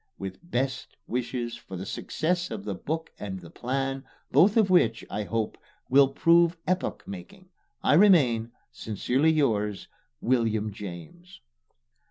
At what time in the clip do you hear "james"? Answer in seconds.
10.71-11.41